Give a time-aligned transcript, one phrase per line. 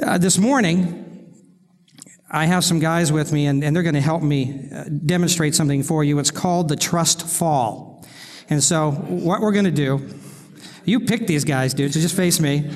[0.00, 1.34] Uh, this morning,
[2.30, 5.56] I have some guys with me, and, and they're going to help me uh, demonstrate
[5.56, 6.20] something for you.
[6.20, 8.06] It's called the trust fall.
[8.48, 10.08] And so, what we're going to do,
[10.84, 12.70] you pick these guys, dude, so just face me.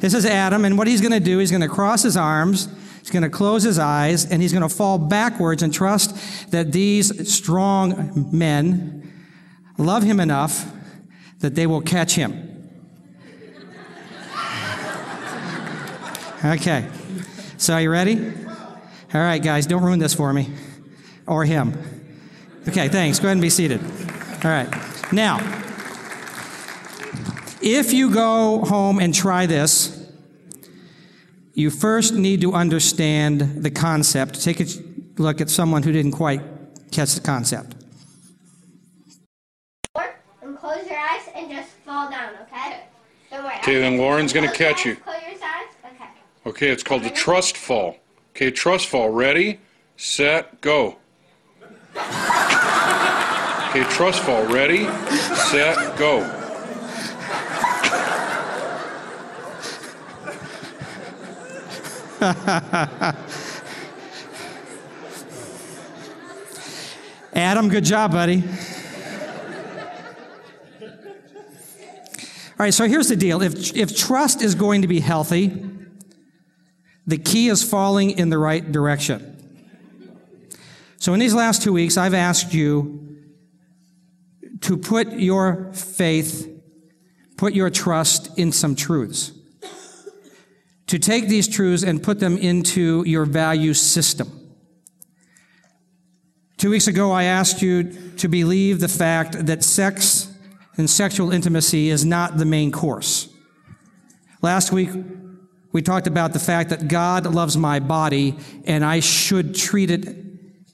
[0.00, 2.70] This is Adam, and what he's going to do, he's going to cross his arms,
[3.00, 6.72] he's going to close his eyes, and he's going to fall backwards and trust that
[6.72, 9.12] these strong men
[9.76, 10.72] love him enough
[11.40, 12.49] that they will catch him.
[16.44, 16.88] Okay.
[17.58, 18.32] So, are you ready?
[19.12, 20.48] All right, guys, don't ruin this for me
[21.26, 21.74] or him.
[22.68, 23.18] Okay, thanks.
[23.18, 23.80] Go ahead and be seated.
[24.44, 24.68] All right.
[25.12, 25.38] Now,
[27.60, 29.96] if you go home and try this,
[31.54, 34.42] you first need to understand the concept.
[34.42, 34.66] Take a
[35.18, 36.40] look at someone who didn't quite
[36.90, 37.74] catch the concept.
[40.42, 42.84] And close your eyes and just fall down, okay?
[43.30, 43.56] Don't worry.
[43.58, 44.92] Okay, then Lauren's gonna Close your catch you.
[44.92, 45.66] eyes, Close your eyes.
[46.50, 46.70] Okay.
[46.70, 47.96] It's called the trust fall.
[48.30, 49.08] Okay, trust fall.
[49.08, 49.60] Ready,
[49.96, 50.96] set, go.
[53.68, 54.44] Okay, trust fall.
[54.46, 54.86] Ready,
[55.52, 56.22] set, go.
[67.32, 68.42] Adam, good job, buddy.
[72.58, 73.40] All right, so here's the deal.
[73.40, 75.69] If, if trust is going to be healthy,
[77.10, 79.26] the key is falling in the right direction.
[80.98, 83.18] So, in these last two weeks, I've asked you
[84.60, 86.48] to put your faith,
[87.36, 89.32] put your trust in some truths.
[90.88, 94.28] To take these truths and put them into your value system.
[96.58, 100.30] Two weeks ago, I asked you to believe the fact that sex
[100.76, 103.28] and sexual intimacy is not the main course.
[104.42, 104.90] Last week,
[105.72, 110.16] we talked about the fact that God loves my body and I should treat it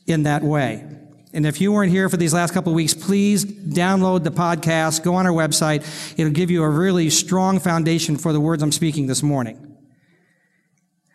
[0.06, 0.84] in that way.
[1.32, 5.02] And if you weren't here for these last couple of weeks, please download the podcast,
[5.02, 5.84] go on our website.
[6.18, 9.76] It'll give you a really strong foundation for the words I'm speaking this morning.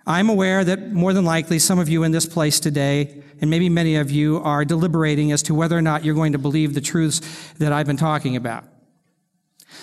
[0.05, 3.69] I'm aware that more than likely some of you in this place today, and maybe
[3.69, 6.81] many of you, are deliberating as to whether or not you're going to believe the
[6.81, 7.21] truths
[7.53, 8.65] that I've been talking about.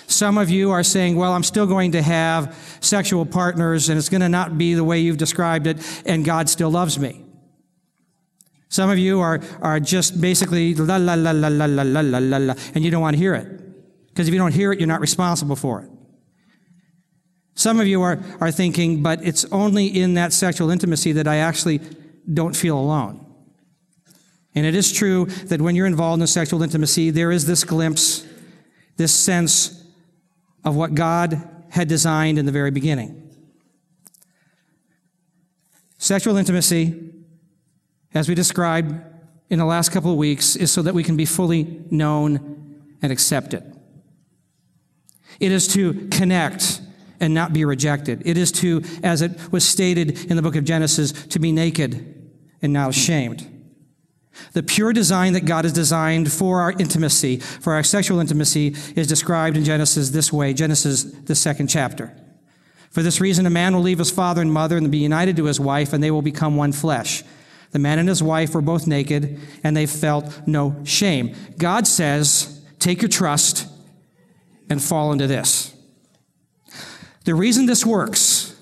[0.09, 4.09] Some of you are saying, well, I'm still going to have sexual partners and it's
[4.09, 7.23] going to not be the way you've described it, and God still loves me.
[8.69, 12.17] Some of you are, are just basically la la la la la la la la
[12.17, 13.47] la la, and you don't want to hear it.
[14.07, 15.89] Because if you don't hear it, you're not responsible for it.
[17.53, 21.35] Some of you are, are thinking, but it's only in that sexual intimacy that I
[21.37, 21.81] actually
[22.33, 23.27] don't feel alone.
[24.55, 28.25] And it is true that when you're involved in sexual intimacy, there is this glimpse,
[28.97, 29.78] this sense
[30.69, 33.29] of what God had designed in the very beginning.
[35.97, 37.11] Sexual intimacy,
[38.13, 38.95] as we described
[39.49, 43.11] in the last couple of weeks, is so that we can be fully known and
[43.11, 43.63] accepted.
[45.39, 46.81] It is to connect
[47.19, 48.21] and not be rejected.
[48.25, 52.31] It is to, as it was stated in the book of Genesis, to be naked
[52.61, 53.58] and not ashamed.
[54.53, 59.07] The pure design that God has designed for our intimacy, for our sexual intimacy, is
[59.07, 62.15] described in Genesis this way Genesis, the second chapter.
[62.91, 65.45] For this reason, a man will leave his father and mother and be united to
[65.45, 67.23] his wife, and they will become one flesh.
[67.71, 71.35] The man and his wife were both naked, and they felt no shame.
[71.57, 73.67] God says, take your trust
[74.69, 75.75] and fall into this.
[77.25, 78.55] The reason this works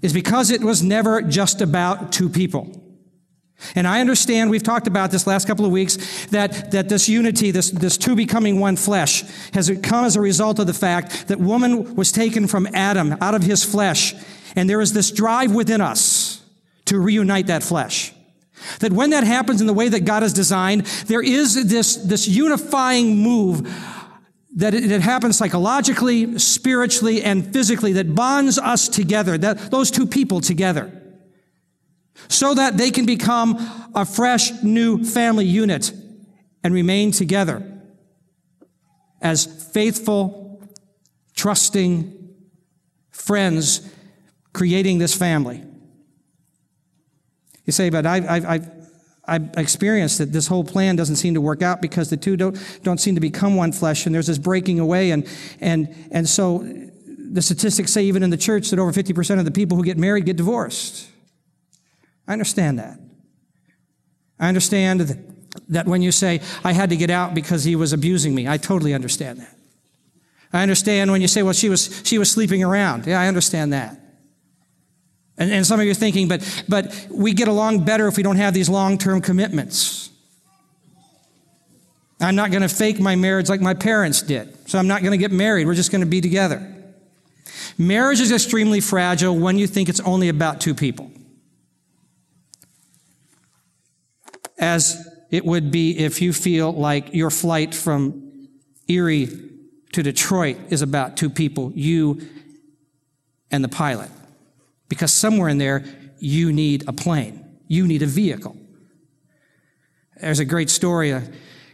[0.00, 2.83] is because it was never just about two people.
[3.74, 7.50] And I understand, we've talked about this last couple of weeks, that, that this unity,
[7.50, 11.38] this, this two becoming one flesh, has come as a result of the fact that
[11.38, 14.14] woman was taken from Adam out of his flesh.
[14.56, 16.42] And there is this drive within us
[16.86, 18.12] to reunite that flesh.
[18.80, 22.28] That when that happens in the way that God has designed, there is this, this
[22.28, 23.68] unifying move
[24.56, 30.06] that it, it, happens psychologically, spiritually, and physically that bonds us together, that, those two
[30.06, 31.02] people together,
[32.28, 33.56] so that they can become
[33.94, 35.92] a fresh new family unit
[36.62, 37.62] and remain together
[39.20, 40.62] as faithful,
[41.34, 42.34] trusting
[43.10, 43.88] friends
[44.52, 45.64] creating this family.
[47.64, 48.60] You say, but I've, I, I
[49.26, 52.58] I've experienced that this whole plan doesn't seem to work out because the two don't,
[52.82, 55.12] don't seem to become one flesh and there's this breaking away.
[55.12, 55.26] And,
[55.60, 59.50] and, and so the statistics say, even in the church, that over 50% of the
[59.50, 61.08] people who get married get divorced.
[62.26, 62.98] I understand that.
[64.38, 65.00] I understand
[65.68, 68.56] that, when you say, I had to get out because he was abusing me, I
[68.56, 69.56] totally understand that.
[70.52, 73.06] I understand when you say, well, she was, she was sleeping around.
[73.06, 74.00] Yeah, I understand that.
[75.36, 78.22] And, and some of you are thinking, but, but we get along better if we
[78.22, 80.10] don't have these long term commitments.
[82.20, 84.68] I'm not going to fake my marriage like my parents did.
[84.68, 85.66] So I'm not going to get married.
[85.66, 86.70] We're just going to be together.
[87.76, 91.10] Marriage is extremely fragile when you think it's only about two people.
[94.58, 98.48] As it would be if you feel like your flight from
[98.88, 99.28] Erie
[99.92, 102.20] to Detroit is about two people, you
[103.50, 104.10] and the pilot.
[104.88, 105.84] Because somewhere in there,
[106.18, 108.56] you need a plane, you need a vehicle.
[110.20, 111.22] There's a great story uh,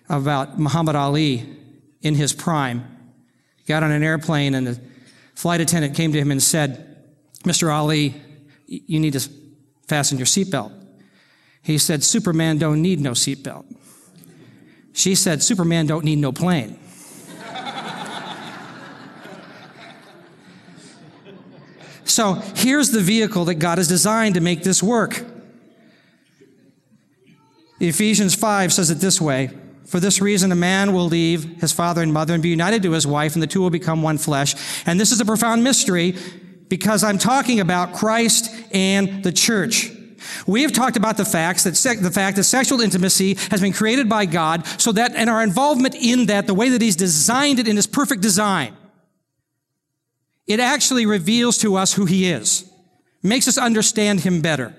[0.08, 1.46] about Muhammad Ali
[2.02, 2.84] in his prime.
[3.56, 4.80] He got on an airplane, and the
[5.34, 7.04] flight attendant came to him and said,
[7.44, 7.72] Mr.
[7.72, 8.20] Ali,
[8.66, 9.28] you need to
[9.86, 10.72] fasten your seatbelt.
[11.62, 13.64] He said, Superman don't need no seatbelt.
[14.92, 16.78] She said, Superman don't need no plane.
[22.04, 25.24] so here's the vehicle that God has designed to make this work.
[27.78, 29.50] Ephesians 5 says it this way
[29.86, 32.92] For this reason, a man will leave his father and mother and be united to
[32.92, 34.54] his wife, and the two will become one flesh.
[34.86, 36.16] And this is a profound mystery
[36.68, 39.92] because I'm talking about Christ and the church.
[40.46, 44.08] We have talked about the facts that the fact that sexual intimacy has been created
[44.08, 47.68] by God so that and our involvement in that, the way that He's designed it
[47.68, 48.76] in His perfect design,
[50.46, 52.70] it actually reveals to us who He is,
[53.22, 54.74] makes us understand Him better.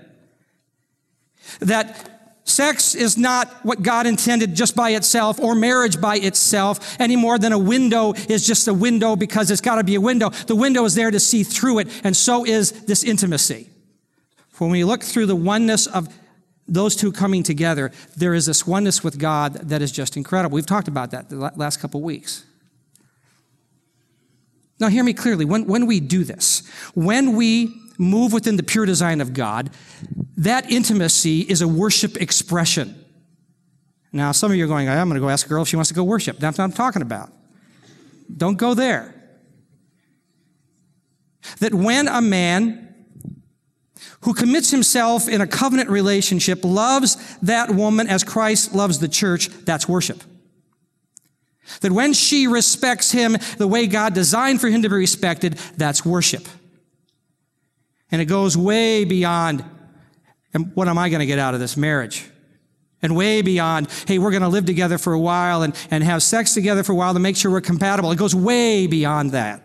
[1.60, 2.12] That
[2.44, 7.38] Sex is not what God intended just by itself or marriage by itself any more
[7.38, 10.30] than a window is just a window because it's got to be a window.
[10.30, 13.71] The window is there to see through it, and so is this intimacy.
[14.62, 16.08] When we look through the oneness of
[16.68, 20.54] those two coming together, there is this oneness with God that is just incredible.
[20.54, 22.46] We've talked about that the last couple weeks.
[24.80, 25.46] Now, hear me clearly.
[25.46, 26.62] When, when we do this,
[26.94, 29.72] when we move within the pure design of God,
[30.38, 33.04] that intimacy is a worship expression.
[34.14, 35.76] Now, some of you are going, I'm going to go ask a girl if she
[35.76, 36.38] wants to go worship.
[36.38, 37.32] That's what I'm talking about.
[38.38, 39.16] Don't go there.
[41.62, 42.90] That when a man
[44.22, 49.50] who commits himself in a covenant relationship loves that woman as Christ loves the church,
[49.66, 50.24] that's worship.
[51.82, 56.06] That when she respects him the way God designed for him to be respected, that's
[56.06, 56.48] worship.
[58.12, 59.64] And it goes way beyond,
[60.54, 62.30] and what am I going to get out of this marriage?
[63.02, 66.22] And way beyond, hey, we're going to live together for a while and, and have
[66.22, 68.12] sex together for a while to make sure we're compatible.
[68.12, 69.64] It goes way beyond that.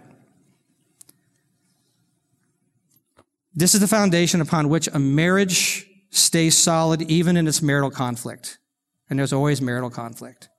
[3.56, 8.58] This is the foundation upon which a marriage stays solid even in its marital conflict.
[9.08, 10.50] And there's always marital conflict.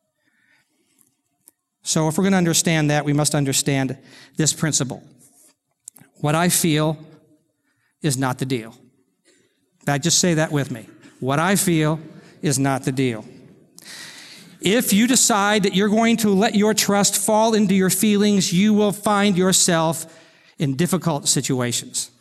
[1.83, 3.97] So if we're going to understand that, we must understand
[4.35, 5.03] this principle.
[6.21, 6.97] What I feel
[8.01, 8.75] is not the deal.
[9.85, 10.88] Now, just say that with me.
[11.19, 11.99] What I feel
[12.41, 13.23] is not the deal.
[14.59, 18.73] If you decide that you're going to let your trust fall into your feelings, you
[18.73, 20.19] will find yourself
[20.57, 22.11] in difficult situations.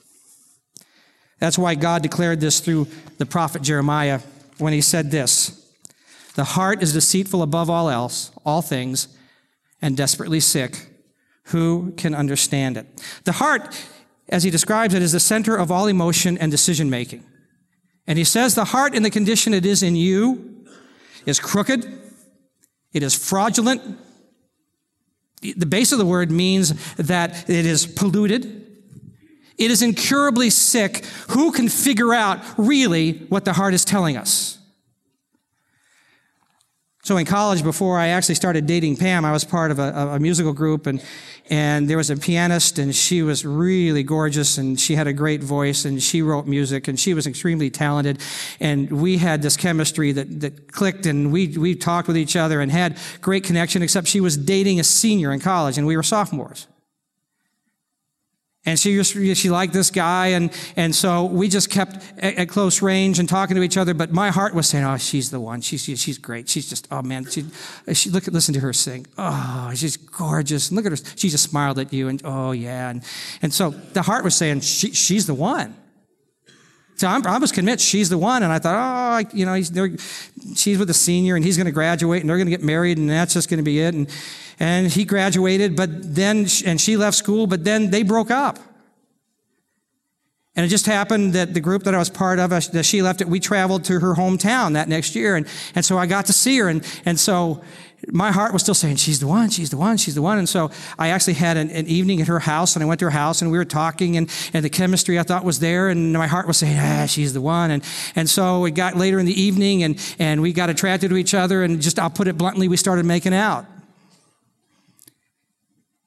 [1.38, 2.88] That's why God declared this through
[3.19, 4.21] the prophet Jeremiah
[4.59, 5.73] when he said this
[6.35, 9.09] The heart is deceitful above all else, all things,
[9.83, 10.88] and desperately sick.
[11.50, 12.87] Who can understand it?
[13.25, 13.87] The heart,
[14.29, 17.25] as he describes it, is the center of all emotion and decision making.
[18.07, 20.64] And he says the heart in the condition it is in you
[21.25, 21.87] is crooked,
[22.93, 23.99] it is fraudulent.
[25.40, 28.65] The base of the word means that it is polluted,
[29.58, 31.04] it is incurably sick.
[31.30, 34.58] Who can figure out really what the heart is telling us?
[37.06, 40.18] So in college, before I actually started dating Pam, I was part of a, a,
[40.18, 41.00] musical group, and
[41.48, 45.40] and there was a pianist, and she was really gorgeous, and she had a great
[45.40, 48.18] voice, and she wrote music, and she was extremely talented,
[48.58, 52.60] and we had this chemistry that that clicked, and we we talked with each other
[52.60, 53.82] and had great connection.
[53.82, 56.66] Except she was dating a senior in college, and we were sophomores
[58.66, 62.82] and she she liked this guy and and so we just kept at, at, close
[62.82, 65.61] range and talking to each other but my heart was saying oh she's the one.
[65.61, 66.49] She's she's great.
[66.49, 67.46] She's just oh man she
[67.94, 69.06] she look listen to her sing.
[69.16, 70.68] Oh she's gorgeous.
[70.68, 72.90] And look at her she just smiled at you and oh yeah.
[72.90, 73.02] And
[73.40, 75.75] and so the heart was saying she, she's the one.
[76.96, 80.78] So I'm, i was convinced she's the one, and I thought, oh, you know, she's
[80.78, 83.08] with a senior, and he's going to graduate, and they're going to get married, and
[83.11, 83.94] that's just going to be it.
[83.94, 84.08] And
[84.58, 88.58] and he graduated, but then, and she left school, but then they broke up.
[90.56, 93.02] And it just happened that the group that I was part of, uh, that she
[93.02, 95.36] left it, we traveled to her hometown that next year.
[95.36, 96.68] And, and so I got to see her.
[96.68, 97.62] And, and so
[98.08, 100.38] my heart was still saying, she's the one, she's the one, she's the one.
[100.38, 103.06] And so I actually had an, an, evening at her house and I went to
[103.06, 106.14] her house and we were talking and, and the chemistry I thought was there and
[106.14, 107.70] my heart was saying, ah, she's the one.
[107.70, 107.84] And,
[108.14, 111.34] and so it got later in the evening and, and we got attracted to each
[111.34, 113.66] other and just, I'll put it bluntly, we started making out.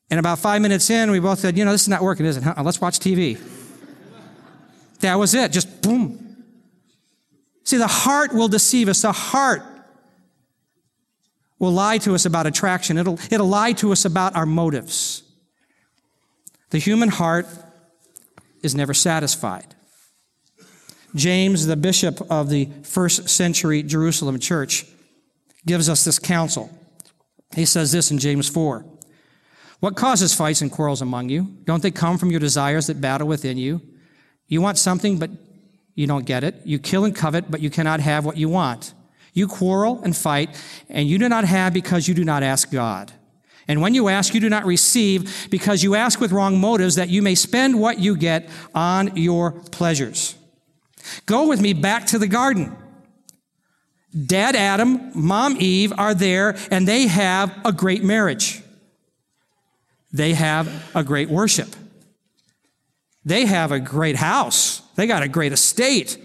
[0.10, 2.38] And about five minutes in, we both said, you know, this is not working, is
[2.38, 2.44] it?
[2.44, 2.56] Huh?
[2.64, 3.40] Let's watch TV.
[5.02, 5.52] That was it.
[5.52, 6.44] Just boom.
[7.64, 9.02] See, the heart will deceive us.
[9.02, 9.62] The heart
[11.60, 12.98] will lie to us about attraction.
[12.98, 15.24] It'll, it'll lie to us about our motives.
[16.72, 17.48] The human heart
[18.64, 19.76] is never satisfied.
[21.16, 24.86] James, the bishop of the first century Jerusalem church,
[25.66, 26.70] gives us this counsel.
[27.56, 28.86] He says this in James 4
[29.80, 31.56] What causes fights and quarrels among you?
[31.64, 33.82] Don't they come from your desires that battle within you?
[34.48, 35.30] You want something, but
[35.96, 36.56] you don't get it.
[36.66, 38.94] You kill and covet, but you cannot have what you want.
[39.34, 43.12] You quarrel and fight, and you do not have because you do not ask God.
[43.68, 47.10] And when you ask, you do not receive because you ask with wrong motives that
[47.10, 50.36] you may spend what you get on your pleasures.
[51.28, 52.76] Go with me back to the garden.
[54.26, 58.64] Dad Adam, Mom Eve are there, and they have a great marriage.
[60.12, 61.76] They have a great worship.
[63.26, 64.82] They have a great house.
[64.96, 66.18] They got a great estate.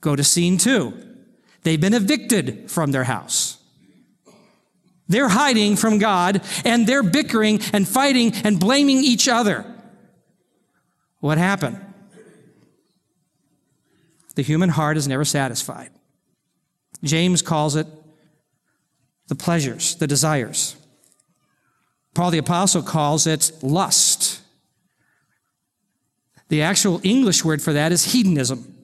[0.00, 0.94] Go to scene two.
[1.62, 3.58] They've been evicted from their house.
[5.08, 9.64] They're hiding from God and they're bickering and fighting and blaming each other.
[11.20, 11.84] What happened?
[14.34, 15.90] The human heart is never satisfied.
[17.02, 17.86] James calls it
[19.26, 20.76] the pleasures, the desires.
[22.14, 24.40] Paul the Apostle calls it lust.
[26.48, 28.74] The actual English word for that is hedonism.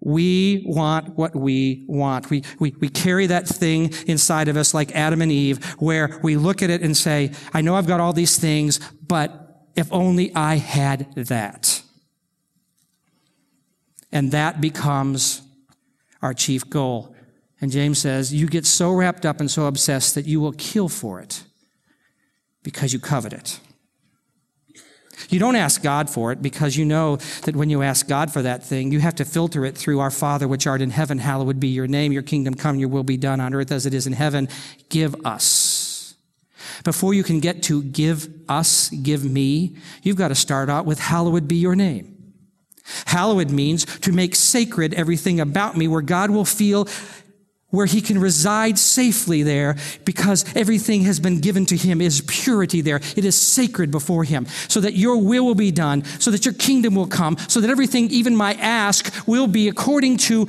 [0.00, 2.28] We want what we want.
[2.28, 6.36] We, we, we carry that thing inside of us like Adam and Eve, where we
[6.36, 10.34] look at it and say, I know I've got all these things, but if only
[10.34, 11.82] I had that.
[14.10, 15.42] And that becomes
[16.20, 17.11] our chief goal.
[17.62, 20.88] And James says, You get so wrapped up and so obsessed that you will kill
[20.88, 21.44] for it
[22.62, 23.60] because you covet it.
[25.28, 28.42] You don't ask God for it because you know that when you ask God for
[28.42, 31.18] that thing, you have to filter it through our Father which art in heaven.
[31.18, 32.12] Hallowed be your name.
[32.12, 34.48] Your kingdom come, your will be done on earth as it is in heaven.
[34.88, 36.14] Give us.
[36.82, 40.98] Before you can get to give us, give me, you've got to start out with
[40.98, 42.12] hallowed be your name.
[43.06, 46.88] Hallowed means to make sacred everything about me where God will feel
[47.72, 52.82] where he can reside safely there because everything has been given to him is purity
[52.82, 53.00] there.
[53.16, 56.54] It is sacred before him so that your will will be done, so that your
[56.54, 60.48] kingdom will come, so that everything, even my ask, will be according to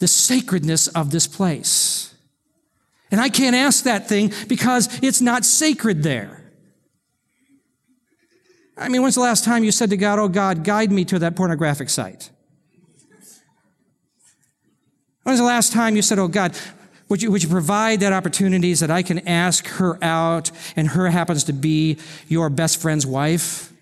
[0.00, 2.14] the sacredness of this place.
[3.12, 6.42] And I can't ask that thing because it's not sacred there.
[8.76, 11.20] I mean, when's the last time you said to God, Oh God, guide me to
[11.20, 12.30] that pornographic site?
[15.26, 16.56] When was the last time you said, Oh God,
[17.08, 21.08] would you, would you provide that opportunities that I can ask her out and her
[21.08, 23.72] happens to be your best friend's wife?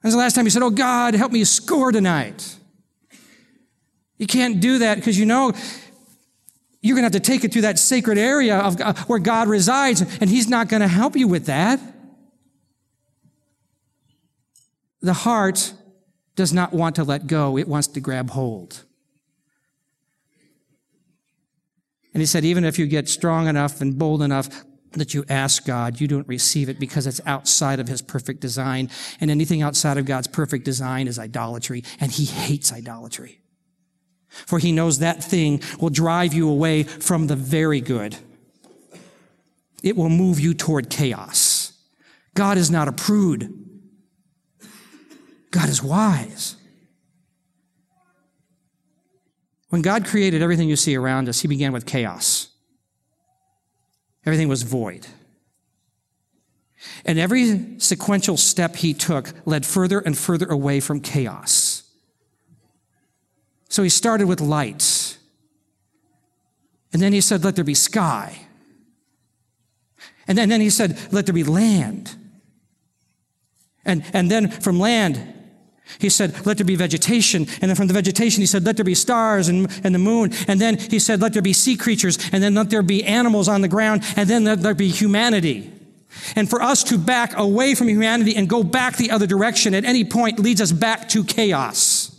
[0.00, 2.56] When was the last time you said, Oh God, help me score tonight?
[4.18, 5.52] You can't do that because you know
[6.80, 9.46] you're going to have to take it through that sacred area of uh, where God
[9.46, 11.78] resides, and He's not going to help you with that.
[15.00, 15.74] The heart
[16.34, 18.82] does not want to let go, it wants to grab hold.
[22.14, 24.48] And he said, even if you get strong enough and bold enough
[24.92, 28.88] that you ask God, you don't receive it because it's outside of his perfect design.
[29.20, 31.82] And anything outside of God's perfect design is idolatry.
[32.00, 33.40] And he hates idolatry.
[34.28, 38.16] For he knows that thing will drive you away from the very good.
[39.82, 41.72] It will move you toward chaos.
[42.34, 43.52] God is not a prude.
[45.50, 46.56] God is wise.
[49.74, 52.46] When God created everything you see around us, He began with chaos.
[54.24, 55.04] Everything was void.
[57.04, 61.82] And every sequential step He took led further and further away from chaos.
[63.68, 65.18] So He started with light.
[66.92, 68.46] And then He said, Let there be sky.
[70.28, 72.14] And then, and then He said, Let there be land.
[73.84, 75.34] And, and then from land,
[75.98, 77.46] he said, let there be vegetation.
[77.60, 80.32] And then from the vegetation, he said, let there be stars and, and the moon.
[80.48, 82.18] And then he said, let there be sea creatures.
[82.32, 84.02] And then let there be animals on the ground.
[84.16, 85.70] And then let there be humanity.
[86.36, 89.84] And for us to back away from humanity and go back the other direction at
[89.84, 92.10] any point leads us back to chaos.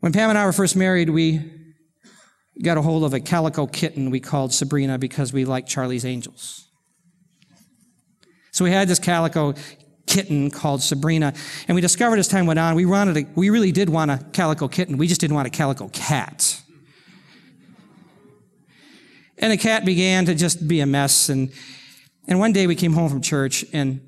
[0.00, 1.40] When Pam and I were first married, we
[2.62, 6.68] got a hold of a calico kitten we called Sabrina because we liked Charlie's Angels.
[8.52, 9.54] So we had this calico
[10.06, 11.34] kitten called Sabrina,
[11.68, 14.18] and we discovered as time went on, we wanted a, we really did want a
[14.32, 14.96] calico kitten.
[14.96, 16.62] We just didn't want a calico cat.
[19.38, 21.28] And the cat began to just be a mess.
[21.28, 21.52] And,
[22.26, 24.00] and one day we came home from church and,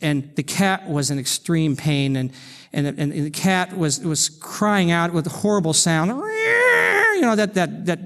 [0.00, 2.32] and the cat was in extreme pain and,
[2.72, 6.10] and, and the cat was, was crying out with a horrible sound.
[6.10, 8.00] You know, that, that, that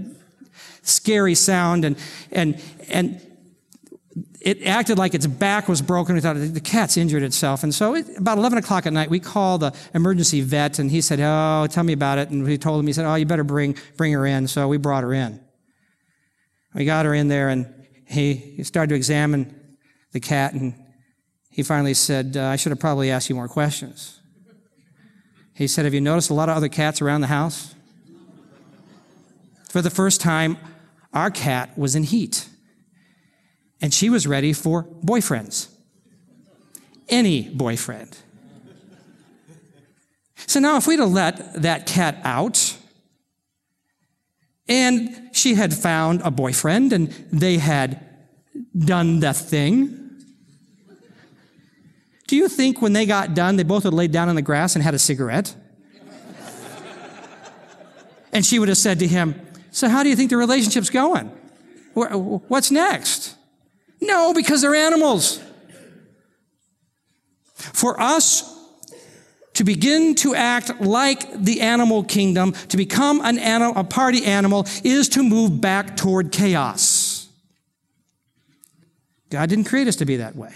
[0.83, 1.85] scary sound.
[1.85, 1.97] And,
[2.33, 3.21] and, and
[4.47, 6.15] it acted like its back was broken.
[6.15, 7.65] We thought the cat's injured itself.
[7.65, 11.01] And so it, about 11 o'clock at night, we called the emergency vet and he
[11.01, 12.31] said, Oh, tell me about it.
[12.31, 14.47] And we told him, he said, Oh, you better bring, bring her in.
[14.47, 15.41] So we brought her in.
[16.75, 17.67] We got her in there and
[18.07, 19.53] he, he started to examine
[20.13, 20.75] the cat and
[21.51, 24.21] he finally said, uh, I should have probably asked you more questions.
[25.55, 27.75] He said, Have you noticed a lot of other cats around the house?
[29.71, 30.57] For the first time,
[31.13, 32.49] our cat was in heat
[33.81, 35.69] and she was ready for boyfriends.
[37.09, 38.19] Any boyfriend.
[40.47, 42.77] So now, if we'd have let that cat out,
[44.69, 48.05] and she had found a boyfriend and they had
[48.77, 50.03] done the thing.
[52.27, 54.75] Do you think when they got done, they both would laid down on the grass
[54.75, 55.55] and had a cigarette?
[58.33, 59.41] and she would have said to him,
[59.71, 61.31] So, how do you think the relationship's going?
[61.95, 63.36] What's next?
[64.01, 65.41] No, because they're animals.
[67.55, 68.53] For us
[69.55, 74.67] to begin to act like the animal kingdom, to become an animal, a party animal,
[74.85, 77.29] is to move back toward chaos.
[79.31, 80.55] God didn't create us to be that way.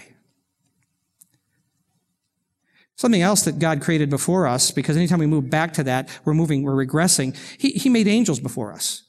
[2.95, 6.35] Something else that God created before us, because anytime we move back to that, we're
[6.35, 7.35] moving, we're regressing.
[7.57, 9.01] He, he made angels before us.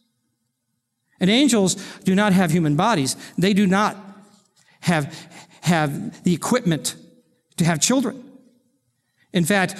[1.20, 1.74] And angels
[2.04, 3.14] do not have human bodies.
[3.36, 3.96] They do not
[4.82, 5.28] have,
[5.62, 6.96] have the equipment
[7.56, 8.22] to have children.
[9.32, 9.74] In fact,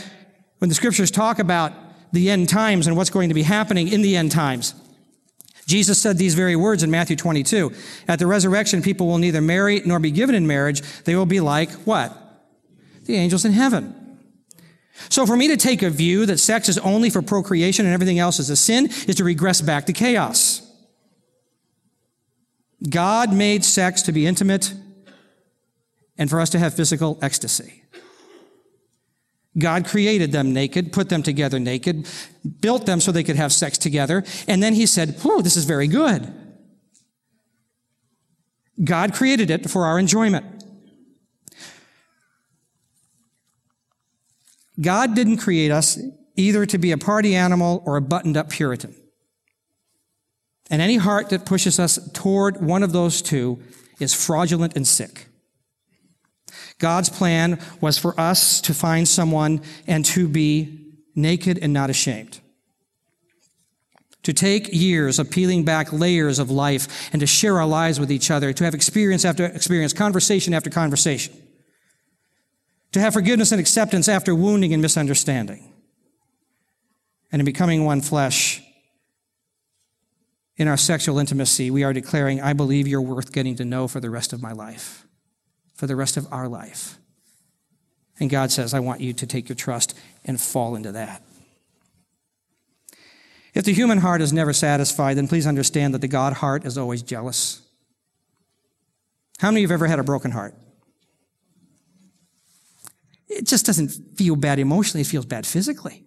[0.59, 1.73] when the scriptures talk about
[2.13, 4.75] the end times and what's going to be happening in the end times,
[5.67, 7.73] Jesus said these very words in Matthew 22.
[8.09, 10.83] At the resurrection, people will neither marry nor be given in marriage.
[11.05, 12.17] They will be like what?
[13.05, 14.19] The angels in heaven.
[15.09, 18.19] So for me to take a view that sex is only for procreation and everything
[18.19, 20.61] else is a sin is to regress back to chaos.
[22.89, 24.75] God made sex to be intimate
[26.19, 27.83] and for us to have physical ecstasy.
[29.59, 32.09] God created them naked, put them together naked,
[32.61, 35.65] built them so they could have sex together, and then he said, Whoa, this is
[35.65, 36.33] very good.
[38.83, 40.47] God created it for our enjoyment.
[44.81, 45.99] God didn't create us
[46.37, 48.95] either to be a party animal or a buttoned up Puritan.
[50.71, 53.63] And any heart that pushes us toward one of those two
[54.01, 55.27] is fraudulent and sick.
[56.83, 62.41] God's plan was for us to find someone and to be naked and not ashamed.
[64.25, 68.11] To take years of peeling back layers of life and to share our lives with
[68.11, 71.33] each other, to have experience after experience, conversation after conversation.
[72.93, 75.73] To have forgiveness and acceptance after wounding and misunderstanding.
[77.31, 78.61] And in becoming one flesh,
[80.57, 84.01] in our sexual intimacy, we are declaring, I believe you're worth getting to know for
[84.01, 85.07] the rest of my life
[85.75, 86.99] for the rest of our life.
[88.21, 91.23] And God says, I want you to take your trust and fall into that.
[93.55, 96.79] If the human heart is never satisfied, then please understand that the God heart is
[96.79, 97.61] always jealous.
[99.39, 100.55] How many of you have ever had a broken heart?
[103.29, 106.05] It just doesn't feel bad emotionally, it feels bad physically.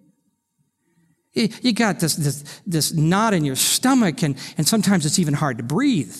[1.34, 5.58] You got this, this, this knot in your stomach, and, and sometimes it's even hard
[5.58, 6.16] to breathe.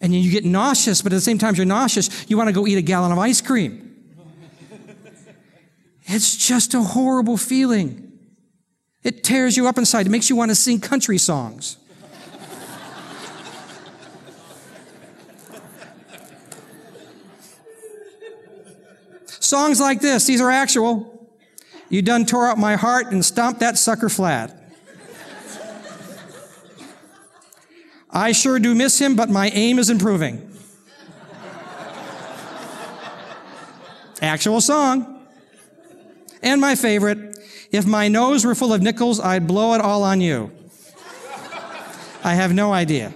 [0.00, 2.66] And you get nauseous, but at the same time you're nauseous, you want to go
[2.66, 3.84] eat a gallon of ice cream.
[6.10, 8.08] It's just a horrible feeling.
[9.02, 10.06] It tears you up inside.
[10.06, 11.76] It makes you want to sing country songs.
[19.26, 21.28] songs like this, these are actual.
[21.90, 24.57] You done tore up my heart and stomped that sucker flat.
[28.10, 30.44] I sure do miss him, but my aim is improving.
[34.20, 35.26] Actual song.
[36.42, 37.38] And my favorite,
[37.70, 40.52] if my nose were full of nickels, I'd blow it all on you.
[42.24, 43.12] I have no idea.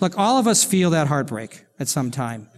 [0.00, 2.48] Look, all of us feel that heartbreak at some time.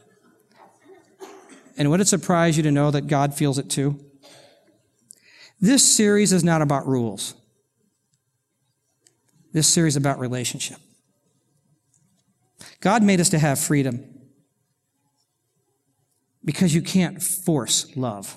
[1.77, 3.99] And would it surprise you to know that God feels it too?
[5.61, 7.35] This series is not about rules.
[9.53, 10.79] This series about relationship.
[12.81, 14.05] God made us to have freedom
[16.45, 18.37] because you can't force love.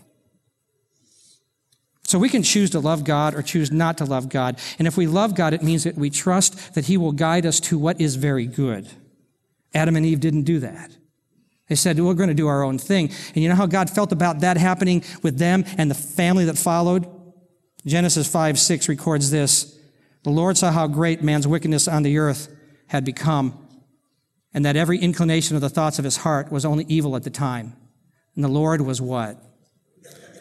[2.04, 4.60] So we can choose to love God or choose not to love God.
[4.78, 7.60] And if we love God, it means that we trust that He will guide us
[7.62, 8.88] to what is very good.
[9.73, 10.91] Adam and Eve didn't do that.
[11.67, 13.10] They said, we're going to do our own thing.
[13.34, 16.60] And you know how God felt about that happening with them and the family that
[16.60, 17.08] followed?
[17.88, 19.74] Genesis 5 6 records this.
[20.25, 22.49] The Lord saw how great man's wickedness on the earth
[22.88, 23.67] had become,
[24.55, 27.29] and that every inclination of the thoughts of his heart was only evil at the
[27.29, 27.75] time.
[28.33, 29.38] And the Lord was what?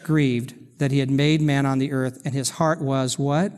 [0.02, 3.52] Grieved that he had made man on the earth, and his heart was what?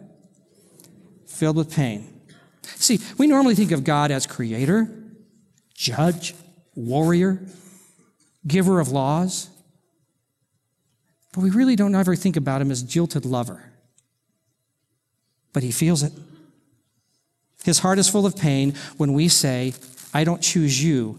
[1.28, 2.20] Filled with pain.
[2.62, 4.92] See, we normally think of God as creator,
[5.74, 6.34] judge,
[6.74, 7.40] warrior,
[8.44, 9.48] giver of laws.
[11.32, 13.65] But we really don't ever think about him as jilted lover.
[15.56, 16.12] But he feels it.
[17.64, 19.72] His heart is full of pain when we say,
[20.12, 21.18] I don't choose you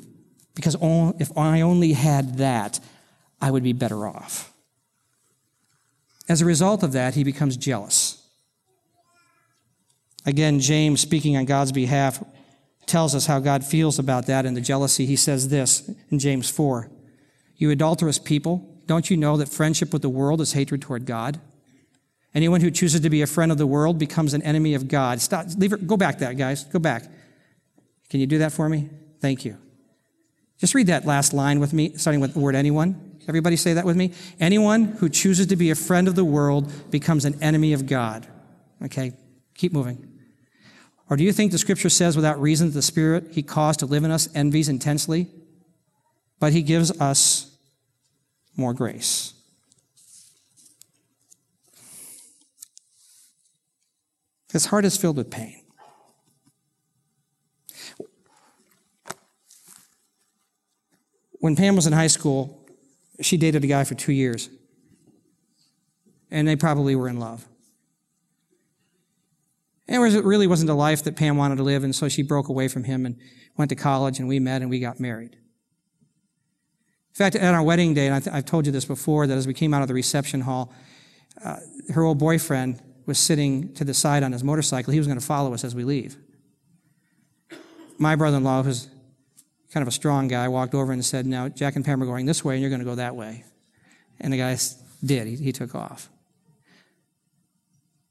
[0.53, 0.75] because
[1.19, 2.79] if I only had that,
[3.41, 4.53] I would be better off.
[6.29, 8.23] As a result of that, he becomes jealous.
[10.23, 12.23] Again, James, speaking on God's behalf,
[12.85, 15.07] tells us how God feels about that and the jealousy.
[15.07, 16.91] He says this in James 4
[17.55, 21.39] You adulterous people, don't you know that friendship with the world is hatred toward God?
[22.33, 25.21] Anyone who chooses to be a friend of the world becomes an enemy of God.
[25.21, 26.65] Stop, leave it, go back that, guys.
[26.65, 27.03] Go back.
[28.09, 28.89] Can you do that for me?
[29.19, 29.57] Thank you.
[30.59, 33.19] Just read that last line with me, starting with the word anyone.
[33.27, 34.13] Everybody say that with me.
[34.39, 38.25] Anyone who chooses to be a friend of the world becomes an enemy of God.
[38.83, 39.13] Okay,
[39.55, 40.07] keep moving.
[41.09, 43.85] Or do you think the scripture says without reason that the spirit he caused to
[43.85, 45.27] live in us envies intensely?
[46.39, 47.57] But he gives us
[48.55, 49.33] more grace.
[54.51, 55.61] His heart is filled with pain.
[61.39, 62.65] When Pam was in high school,
[63.21, 64.49] she dated a guy for two years.
[66.31, 67.47] And they probably were in love.
[69.87, 72.49] And it really wasn't a life that Pam wanted to live, and so she broke
[72.49, 73.17] away from him and
[73.55, 75.33] went to college, and we met and we got married.
[75.33, 79.47] In fact, at our wedding day, and I have told you this before, that as
[79.47, 80.73] we came out of the reception hall,
[81.43, 81.57] uh,
[81.93, 84.93] her old boyfriend was sitting to the side on his motorcycle.
[84.93, 86.17] He was going to follow us as we leave.
[87.97, 88.89] My brother in law, who's
[89.73, 92.27] kind of a strong guy, walked over and said, Now, Jack and Pam are going
[92.27, 93.43] this way, and you're going to go that way.
[94.19, 94.55] And the guy
[95.03, 95.25] did.
[95.25, 96.09] He, he took off.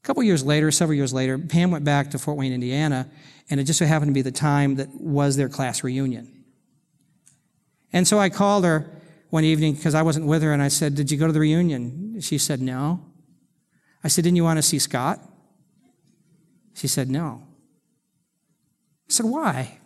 [0.03, 3.07] A couple years later, several years later, Pam went back to Fort Wayne, Indiana,
[3.49, 6.43] and it just so happened to be the time that was their class reunion.
[7.93, 8.89] And so I called her
[9.29, 11.39] one evening because I wasn't with her, and I said, Did you go to the
[11.39, 12.19] reunion?
[12.19, 13.05] She said, No.
[14.07, 15.19] I said, Didn't you want to see Scott?
[16.73, 17.43] She said, No.
[19.09, 19.79] I said, Why?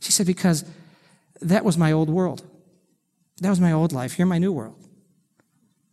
[0.00, 0.64] She said, Because
[1.40, 2.42] that was my old world.
[3.40, 4.18] That was my old life.
[4.18, 4.84] You're my new world.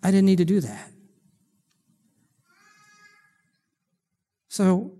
[0.01, 0.89] I didn't need to do that.
[4.47, 4.93] So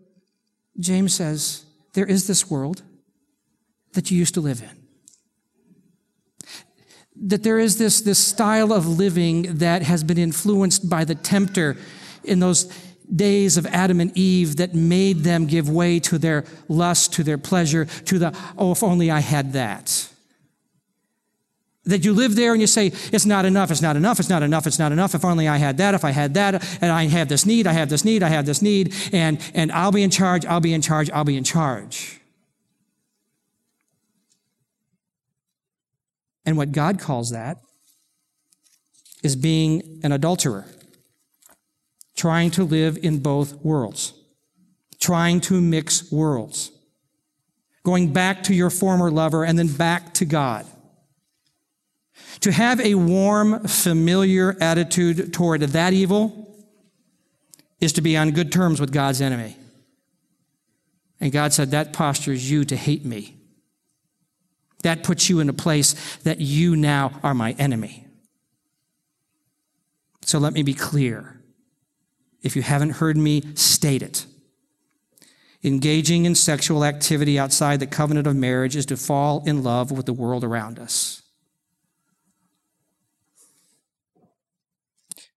[0.80, 2.84] James says, There is this world
[3.94, 4.85] that you used to live in.
[7.18, 11.78] That there is this, this style of living that has been influenced by the tempter
[12.24, 12.70] in those
[13.14, 17.38] days of Adam and Eve that made them give way to their lust, to their
[17.38, 20.10] pleasure, to the, oh, if only I had that.
[21.86, 24.42] That you live there and you say, it's not enough, it's not enough, it's not
[24.42, 25.14] enough, it's not enough.
[25.14, 27.74] If only I had that, if I had that, and I have this need, I
[27.74, 30.74] have this need, I have this need, and, and I'll be in charge, I'll be
[30.74, 32.20] in charge, I'll be in charge.
[36.46, 37.58] And what God calls that
[39.24, 40.66] is being an adulterer
[42.16, 44.14] trying to live in both worlds,
[45.00, 46.72] trying to mix worlds,
[47.84, 50.66] going back to your former lover and then back to God.
[52.42, 56.66] To have a warm, familiar attitude toward that evil
[57.80, 59.58] is to be on good terms with God's enemy.
[61.20, 63.35] And God said, That postures you to hate me.
[64.86, 68.06] That puts you in a place that you now are my enemy.
[70.22, 71.42] So let me be clear.
[72.44, 74.28] If you haven't heard me state it,
[75.64, 80.06] engaging in sexual activity outside the covenant of marriage is to fall in love with
[80.06, 81.24] the world around us.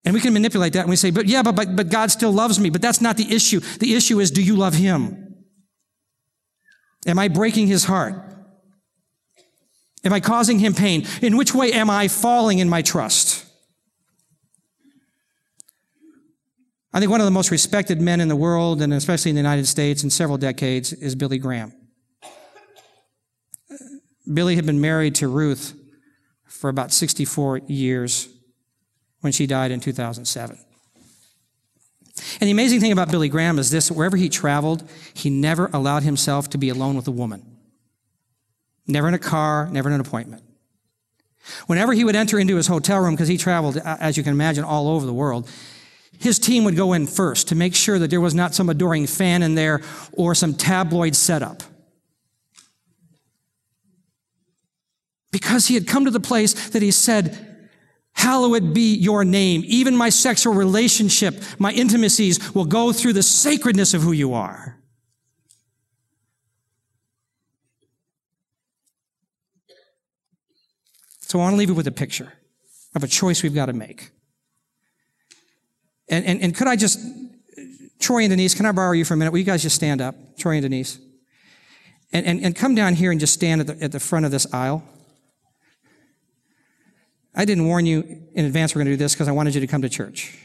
[0.04, 2.32] And we can manipulate that and we say, but yeah, but, but, but God still
[2.32, 2.68] loves me.
[2.68, 3.60] But that's not the issue.
[3.80, 5.24] The issue is, do you love Him?
[7.06, 8.37] Am I breaking his heart?
[10.04, 11.06] Am I causing him pain?
[11.22, 13.44] In which way am I falling in my trust?
[16.92, 19.40] I think one of the most respected men in the world, and especially in the
[19.40, 21.72] United States in several decades, is Billy Graham.
[24.32, 25.74] Billy had been married to Ruth
[26.44, 28.28] for about 64 years
[29.20, 30.58] when she died in 2007.
[32.40, 36.02] And the amazing thing about Billy Graham is this wherever he traveled, he never allowed
[36.02, 37.57] himself to be alone with a woman.
[38.88, 40.42] Never in a car, never in an appointment.
[41.66, 44.64] Whenever he would enter into his hotel room, because he traveled, as you can imagine,
[44.64, 45.48] all over the world,
[46.18, 49.06] his team would go in first to make sure that there was not some adoring
[49.06, 51.62] fan in there or some tabloid setup.
[55.30, 57.44] Because he had come to the place that he said,
[58.14, 59.62] Hallowed be your name.
[59.66, 64.77] Even my sexual relationship, my intimacies will go through the sacredness of who you are.
[71.28, 72.32] So I want to leave you with a picture
[72.94, 74.12] of a choice we've got to make.
[76.08, 76.98] And, and, and could I just,
[78.00, 79.30] Troy and Denise, can I borrow you for a minute?
[79.32, 80.14] Will you guys just stand up?
[80.38, 80.98] Troy and Denise.
[82.14, 84.32] And, and, and come down here and just stand at the, at the front of
[84.32, 84.82] this aisle.
[87.34, 89.60] I didn't warn you in advance we're going to do this because I wanted you
[89.60, 90.34] to come to church.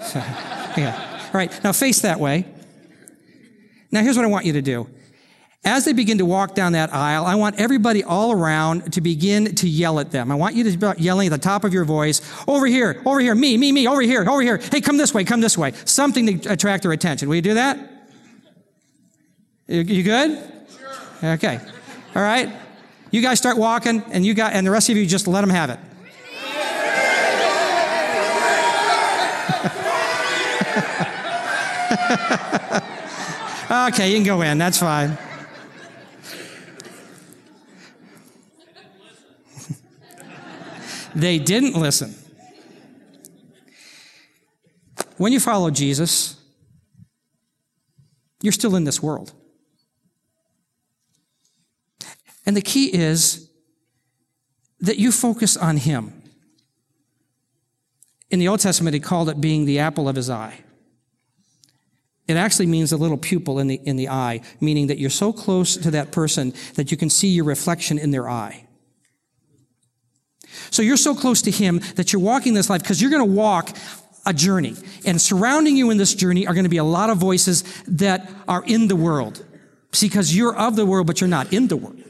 [0.00, 1.20] So, yeah.
[1.26, 2.46] All right, now face that way.
[3.90, 4.88] Now, here's what I want you to do.
[5.64, 9.56] As they begin to walk down that aisle, I want everybody all around to begin
[9.56, 10.30] to yell at them.
[10.30, 13.18] I want you to be yelling at the top of your voice, over here, over
[13.18, 14.58] here, me, me, me, over here, over here.
[14.58, 15.72] Hey, come this way, come this way.
[15.84, 17.28] Something to attract their attention.
[17.28, 17.78] Will you do that?
[19.66, 20.38] You, you good?
[21.20, 21.32] Sure.
[21.34, 21.60] Okay.
[22.14, 22.50] All right.
[23.10, 25.50] You guys start walking, and you got, and the rest of you just let them
[25.50, 25.78] have it.
[33.88, 34.56] okay, you can go in.
[34.56, 35.18] That's fine.
[41.18, 42.14] They didn't listen.
[45.16, 46.36] When you follow Jesus,
[48.40, 49.32] you're still in this world.
[52.46, 53.50] And the key is
[54.80, 56.22] that you focus on Him.
[58.30, 60.60] In the Old Testament, he called it being the apple of his eye.
[62.28, 65.32] It actually means a little pupil in the, in the eye, meaning that you're so
[65.32, 68.67] close to that person that you can see your reflection in their eye.
[70.70, 73.34] So you're so close to him that you're walking this life because you're going to
[73.34, 73.76] walk
[74.26, 74.74] a journey.
[75.04, 78.30] And surrounding you in this journey are going to be a lot of voices that
[78.46, 79.44] are in the world.
[79.92, 82.02] See, because you're of the world, but you're not in the world.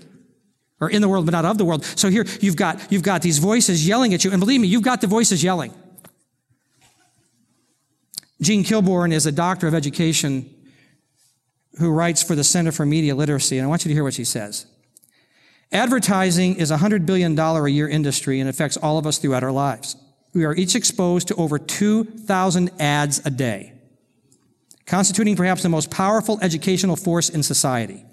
[0.80, 1.84] Or in the world, but not of the world.
[1.84, 4.30] So here you've got, you've got these voices yelling at you.
[4.30, 5.72] And believe me, you've got the voices yelling.
[8.40, 10.54] Jean Kilbourne is a doctor of education
[11.78, 14.14] who writes for the Center for Media Literacy, and I want you to hear what
[14.14, 14.66] she says.
[15.70, 19.52] Advertising is a $100 billion a year industry and affects all of us throughout our
[19.52, 19.96] lives.
[20.32, 23.74] We are each exposed to over 2,000 ads a day,
[24.86, 28.04] constituting perhaps the most powerful educational force in society.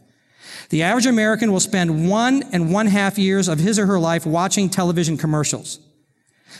[0.69, 4.25] The average American will spend one and one half years of his or her life
[4.25, 5.79] watching television commercials.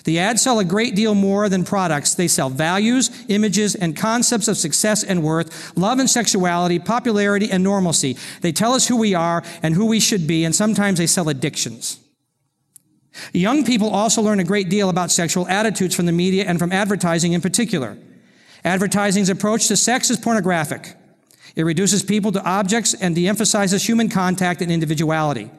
[0.04, 2.14] The ads sell a great deal more than products.
[2.14, 7.64] They sell values, images, and concepts of success and worth, love and sexuality, popularity and
[7.64, 8.18] normalcy.
[8.42, 11.30] They tell us who we are and who we should be, and sometimes they sell
[11.30, 12.00] addictions.
[13.34, 16.72] Young people also learn a great deal about sexual attitudes from the media and from
[16.72, 17.98] advertising in particular.
[18.64, 20.96] Advertising's approach to sex is pornographic.
[21.56, 25.50] It reduces people to objects and de-emphasizes human contact and individuality.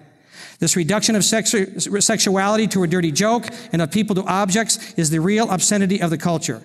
[0.59, 5.11] This reduction of sexu- sexuality to a dirty joke and of people to objects is
[5.11, 6.62] the real obscenity of the culture.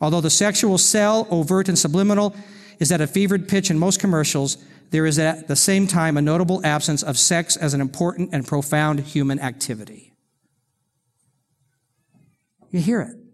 [0.00, 2.34] Although the sexual sell, overt and subliminal,
[2.78, 4.56] is at a fevered pitch in most commercials,
[4.90, 8.46] there is at the same time a notable absence of sex as an important and
[8.46, 10.14] profound human activity.
[12.70, 13.27] You hear it.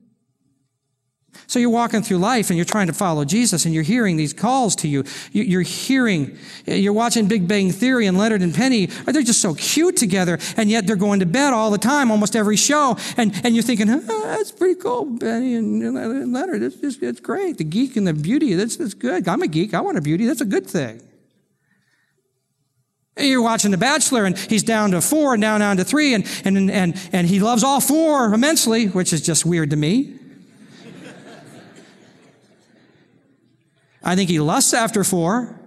[1.46, 4.32] So you're walking through life and you're trying to follow Jesus and you're hearing these
[4.32, 5.04] calls to you.
[5.32, 8.86] You're hearing, you're watching Big Bang Theory and Leonard and Penny.
[8.86, 12.34] They're just so cute together and yet they're going to bed all the time, almost
[12.34, 12.96] every show.
[13.16, 16.62] And, and you're thinking, oh, that's pretty cool, Penny and Leonard.
[16.62, 17.58] It's just, it's great.
[17.58, 19.28] The geek and the beauty, that's, that's good.
[19.28, 19.74] I'm a geek.
[19.74, 20.26] I want a beauty.
[20.26, 21.02] That's a good thing.
[23.16, 26.26] You're watching The Bachelor and he's down to four and down, down to three and,
[26.44, 30.18] and, and, and he loves all four immensely, which is just weird to me.
[34.04, 35.58] I think he lusts after four.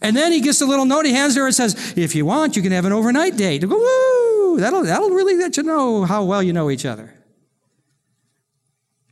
[0.00, 2.56] And then he gets a little note he hands her and says, if you want,
[2.56, 3.64] you can have an overnight date.
[3.64, 4.56] Woo!
[4.58, 7.14] That'll, that'll really let you know how well you know each other.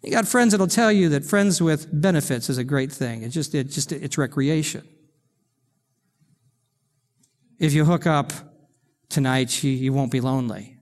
[0.02, 3.22] You got friends that'll tell you that friends with benefits is a great thing.
[3.22, 4.88] It's just, it just, it's recreation.
[7.58, 8.32] if you hook up
[9.10, 10.77] tonight, you, you won't be lonely.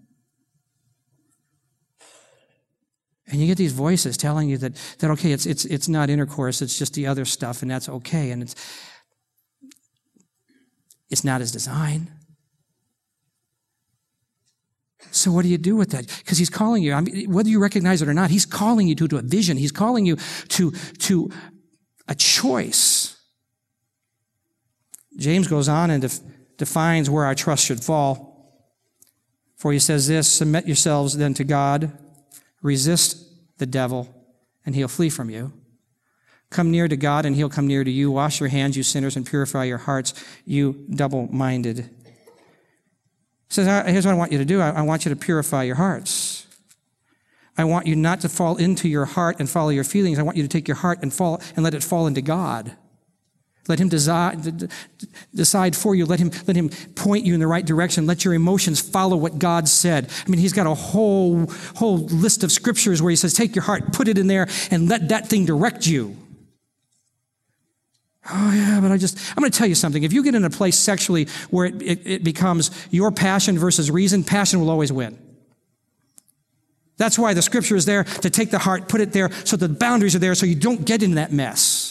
[3.28, 6.62] And you get these voices telling you that, that okay, it's, it's, it's not intercourse,
[6.62, 8.30] it's just the other stuff, and that's okay.
[8.30, 8.54] And it's,
[11.10, 12.10] it's not his design.
[15.10, 16.06] So what do you do with that?
[16.18, 16.92] Because he's calling you.
[16.92, 19.56] I mean, whether you recognize it or not, he's calling you to, to a vision.
[19.56, 20.16] He's calling you
[20.48, 21.30] to, to
[22.06, 23.16] a choice.
[25.16, 26.20] James goes on and def-
[26.58, 28.34] defines where our trust should fall.
[29.56, 31.90] For he says this, submit yourselves then to God,
[32.66, 33.24] resist
[33.58, 34.08] the devil,
[34.66, 35.52] and he'll flee from you.
[36.50, 38.10] Come near to God, and he'll come near to you.
[38.10, 40.12] Wash your hands, you sinners, and purify your hearts,
[40.44, 41.90] you double-minded
[43.48, 44.60] says, here's what I want you to do.
[44.60, 46.46] I, I want you to purify your hearts.
[47.58, 50.18] I want you not to fall into your heart and follow your feelings.
[50.18, 52.76] I want you to take your heart and fall and let it fall into God.
[53.68, 56.06] Let him decide, for you.
[56.06, 58.06] Let him, let him point you in the right direction.
[58.06, 60.08] Let your emotions follow what God said.
[60.24, 63.64] I mean, he's got a whole, whole list of scriptures where he says, take your
[63.64, 66.16] heart, put it in there, and let that thing direct you.
[68.28, 70.02] Oh, yeah, but I just, I'm going to tell you something.
[70.02, 73.88] If you get in a place sexually where it, it, it, becomes your passion versus
[73.88, 75.16] reason, passion will always win.
[76.96, 79.68] That's why the scripture is there to take the heart, put it there so the
[79.68, 81.85] boundaries are there so you don't get in that mess.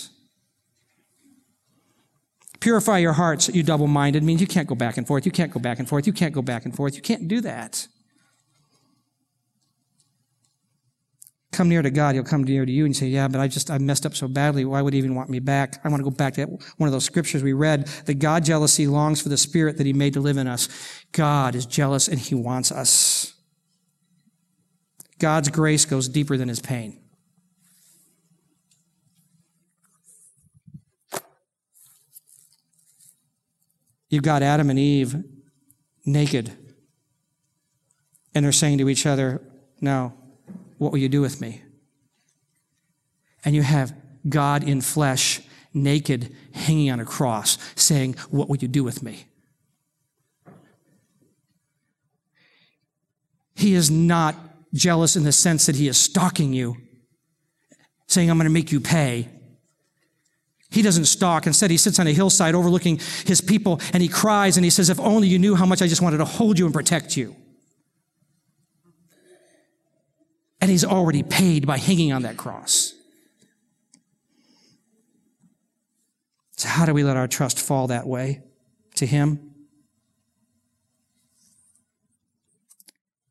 [2.65, 5.23] Purify your hearts, you double minded, means you can't go back and forth.
[5.23, 6.07] You can't go back and forth.
[6.07, 6.95] You can't go back and forth.
[6.95, 7.87] You can't do that.
[11.51, 13.69] come near to God, he'll come near to you and say, yeah, but I just,
[13.69, 14.65] I messed up so badly.
[14.65, 15.79] Why would he even want me back?
[15.83, 18.43] I want to go back to that, one of those scriptures we read that God
[18.43, 20.67] jealousy longs for the spirit that he made to live in us.
[21.11, 23.35] God is jealous and he wants us.
[25.19, 26.99] God's grace goes deeper than his pain.
[34.15, 35.25] You've got Adam and Eve
[36.05, 36.49] naked,
[38.33, 39.41] and they're saying to each other,
[39.81, 40.13] Now,
[40.77, 41.61] what will you do with me?
[43.43, 43.93] And you have
[44.29, 45.41] God in flesh,
[45.73, 49.25] naked, hanging on a cross, saying, What will you do with me?
[53.53, 54.35] He is not
[54.73, 56.77] jealous in the sense that he is stalking you,
[58.07, 59.27] saying, I'm going to make you pay.
[60.71, 61.47] He doesn't stalk.
[61.47, 64.89] Instead, he sits on a hillside overlooking his people and he cries and he says,
[64.89, 67.35] If only you knew how much I just wanted to hold you and protect you.
[70.61, 72.93] And he's already paid by hanging on that cross.
[76.57, 78.41] So, how do we let our trust fall that way
[78.95, 79.51] to him?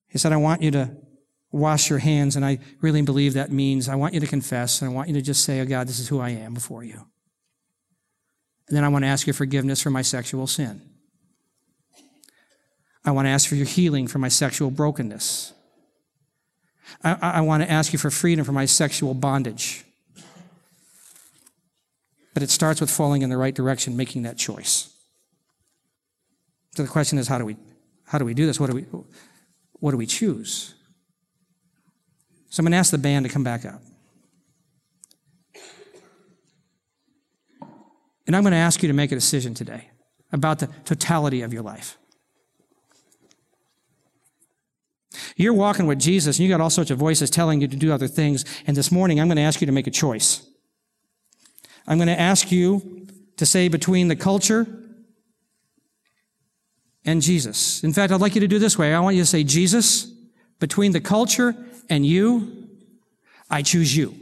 [0.09, 0.97] He said, I want you to
[1.51, 2.37] wash your hands.
[2.37, 5.15] And I really believe that means I want you to confess and I want you
[5.15, 7.07] to just say, Oh God, this is who I am before you.
[8.69, 10.81] And then I want to ask your forgiveness for my sexual sin.
[13.05, 15.53] I want to ask for your healing for my sexual brokenness.
[17.03, 19.85] I, I want to ask you for freedom from my sexual bondage.
[22.33, 24.91] But it starts with falling in the right direction, making that choice.
[26.75, 27.57] So the question is, how do we,
[28.07, 28.59] how do we do this?
[28.59, 28.83] What do we,
[29.75, 30.75] what do we choose?
[32.49, 33.83] So I'm going to ask the band to come back up.
[38.27, 39.91] And I'm going to ask you to make a decision today
[40.33, 41.99] about the totality of your life.
[45.37, 47.93] You're walking with Jesus and you got all sorts of voices telling you to do
[47.93, 48.45] other things.
[48.67, 50.47] And this morning, I'm going to ask you to make a choice.
[51.87, 53.07] I'm going to ask you
[53.37, 54.67] to say between the culture
[57.05, 57.85] and Jesus.
[57.85, 58.95] In fact, I'd like you to do this way.
[58.95, 60.11] I want you to say, Jesus,
[60.59, 61.55] between the culture
[61.91, 62.69] and you,
[63.51, 64.15] I choose you.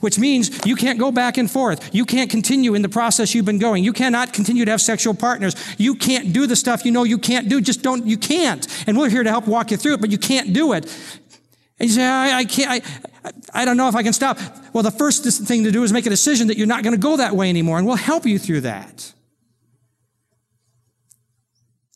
[0.00, 1.94] Which means you can't go back and forth.
[1.94, 3.84] You can't continue in the process you've been going.
[3.84, 5.54] You cannot continue to have sexual partners.
[5.78, 7.60] You can't do the stuff you know you can't do.
[7.60, 8.66] Just don't, you can't.
[8.86, 10.84] And we're here to help walk you through it, but you can't do it.
[11.78, 12.84] And you say, I, I can't,
[13.24, 14.38] I, I don't know if I can stop.
[14.72, 17.00] Well, the first thing to do is make a decision that you're not going to
[17.00, 19.12] go that way anymore, and we'll help you through that.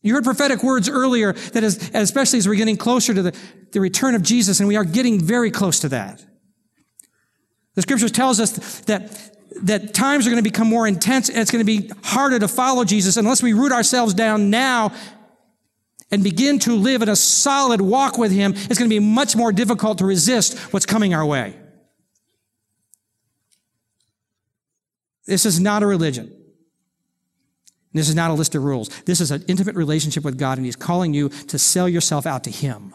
[0.03, 3.37] You heard prophetic words earlier that especially as we're getting closer to the,
[3.73, 6.25] the return of Jesus, and we are getting very close to that.
[7.77, 9.33] The scriptures tells us that,
[9.63, 12.49] that times are going to become more intense and it's going to be harder to
[12.49, 14.93] follow Jesus unless we root ourselves down now
[16.11, 18.53] and begin to live in a solid walk with Him.
[18.55, 21.57] It's going to be much more difficult to resist what's coming our way.
[25.27, 26.33] This is not a religion.
[27.93, 28.89] This is not a list of rules.
[29.03, 32.45] This is an intimate relationship with God, and He's calling you to sell yourself out
[32.45, 32.95] to Him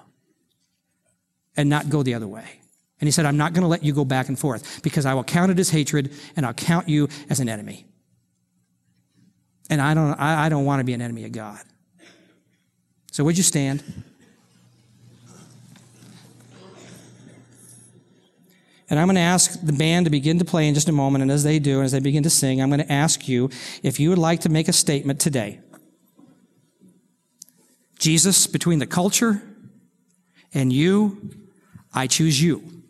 [1.58, 2.61] and not go the other way.
[3.02, 5.16] And he said, I'm not going to let you go back and forth because I
[5.16, 7.88] will count it as hatred and I'll count you as an enemy.
[9.72, 11.60] And I don't, I, I don't want to be an enemy of God.
[13.12, 13.84] So would you stand?
[18.88, 21.22] And I'm going to ask the band to begin to play in just a moment.
[21.24, 23.50] And as they do, and as they begin to sing, I'm going to ask you
[23.82, 25.62] if you would like to make a statement today.
[27.98, 29.42] Jesus, between the culture
[30.54, 31.32] and you,
[31.94, 32.81] I choose you.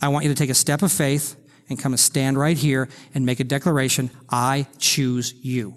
[0.00, 1.36] I want you to take a step of faith
[1.68, 5.74] and come and stand right here and make a declaration I choose you.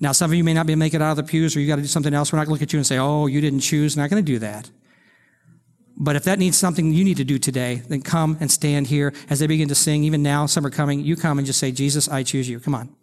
[0.00, 1.60] Now, some of you may not be to make it out of the pews or
[1.60, 2.32] you got to do something else.
[2.32, 3.96] We're not going to look at you and say, oh, you didn't choose.
[3.96, 4.70] Not going to do that.
[5.96, 9.14] But if that needs something you need to do today, then come and stand here
[9.30, 10.02] as they begin to sing.
[10.02, 11.00] Even now, some are coming.
[11.00, 12.58] You come and just say, Jesus, I choose you.
[12.58, 12.94] Come on.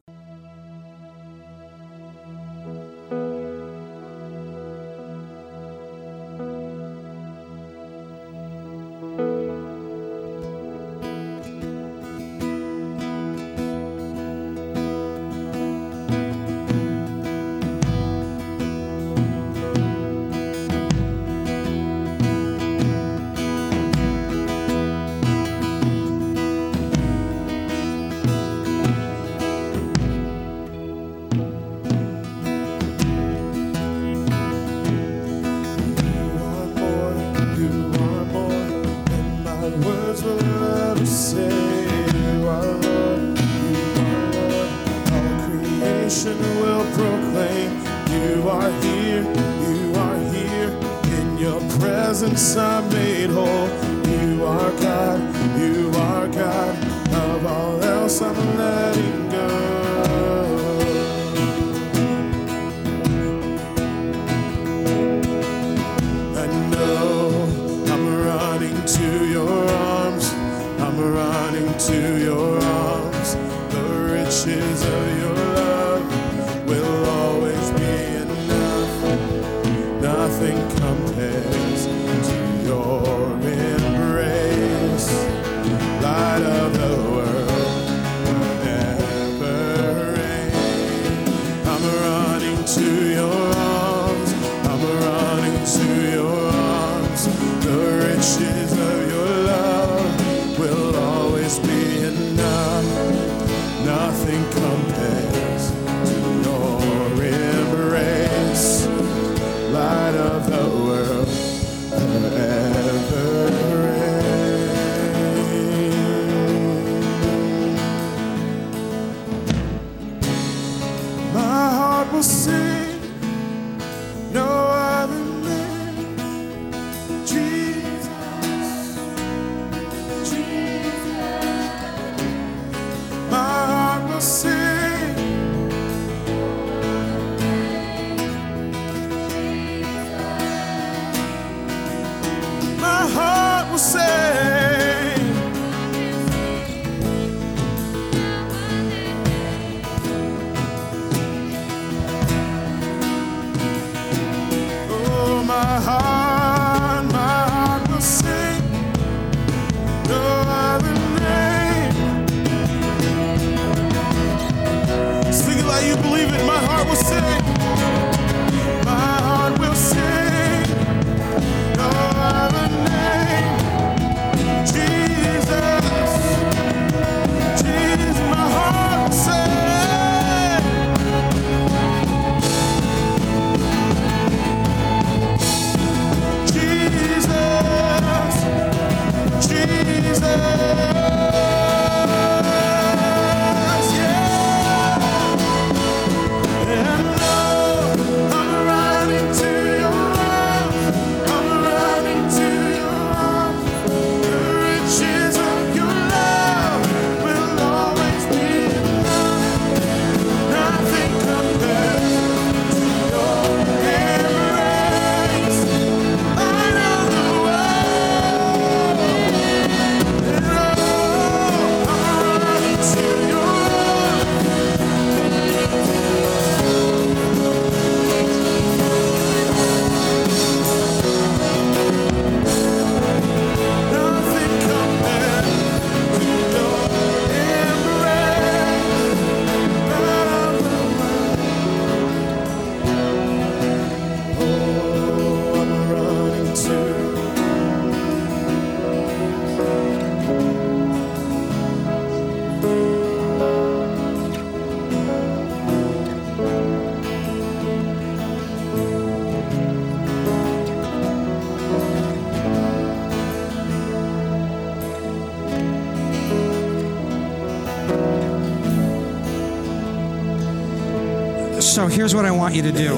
[272.01, 272.97] Here's what I want you to do.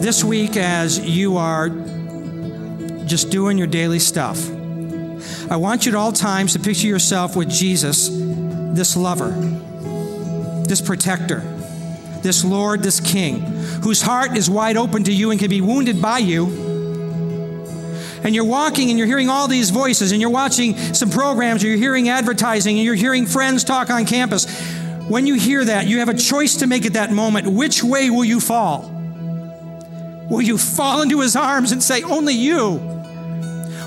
[0.00, 1.68] This week, as you are
[3.04, 4.50] just doing your daily stuff,
[5.50, 9.32] I want you at all times to picture yourself with Jesus, this lover,
[10.66, 11.40] this protector,
[12.22, 13.40] this Lord, this King,
[13.82, 16.46] whose heart is wide open to you and can be wounded by you.
[18.24, 21.68] And you're walking and you're hearing all these voices, and you're watching some programs, or
[21.68, 24.46] you're hearing advertising, and you're hearing friends talk on campus.
[25.08, 27.46] When you hear that, you have a choice to make at that moment.
[27.46, 28.90] Which way will you fall?
[30.30, 32.80] Will you fall into his arms and say, Only you?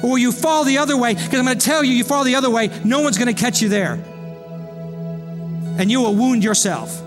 [0.03, 1.13] Or will you fall the other way?
[1.13, 3.39] Because I'm going to tell you, you fall the other way, no one's going to
[3.39, 3.93] catch you there.
[5.79, 7.01] And you will wound yourself.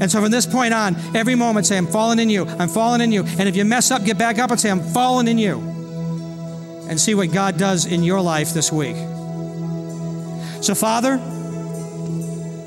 [0.00, 3.00] And so from this point on, every moment say, I'm falling in you, I'm falling
[3.00, 3.24] in you.
[3.24, 5.58] And if you mess up, get back up and say, I'm falling in you.
[6.88, 8.96] And see what God does in your life this week.
[10.62, 11.18] So, Father,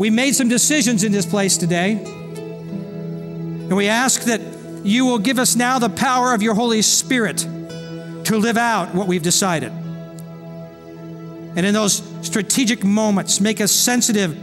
[0.02, 1.92] we made some decisions in this place today.
[1.92, 4.42] And we ask that
[4.84, 9.08] you will give us now the power of your Holy Spirit to live out what
[9.08, 9.72] we've decided.
[9.72, 14.36] And in those strategic moments, make us sensitive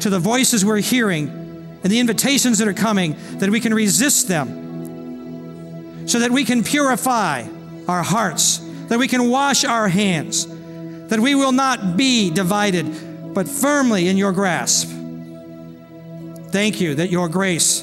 [0.00, 1.30] to the voices we're hearing
[1.82, 6.62] and the invitations that are coming, that we can resist them, so that we can
[6.62, 7.48] purify
[7.88, 8.58] our hearts,
[8.88, 10.46] that we can wash our hands,
[11.08, 12.84] that we will not be divided,
[13.36, 14.88] but firmly in your grasp.
[16.52, 17.82] Thank you that your grace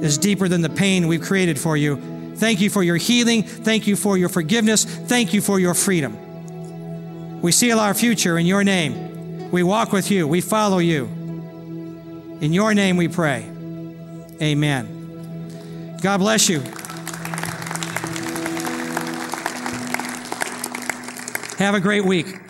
[0.00, 1.96] is deeper than the pain we've created for you.
[2.36, 3.42] Thank you for your healing.
[3.42, 4.84] Thank you for your forgiveness.
[4.84, 7.40] Thank you for your freedom.
[7.42, 9.50] We seal our future in your name.
[9.50, 10.28] We walk with you.
[10.28, 11.06] We follow you.
[12.40, 13.42] In your name we pray.
[14.40, 15.98] Amen.
[16.00, 16.60] God bless you.
[21.58, 22.43] Have a great week.